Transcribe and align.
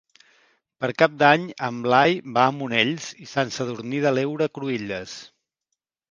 Per 0.83 0.87
Cap 1.01 1.17
d'Any 1.17 1.43
en 1.67 1.75
Blai 1.83 2.15
va 2.37 2.45
a 2.51 2.53
Monells 2.59 3.09
i 3.25 3.29
Sant 3.33 3.53
Sadurní 3.57 3.99
de 4.07 4.13
l'Heura 4.19 4.47
Cruïlles. 4.59 5.13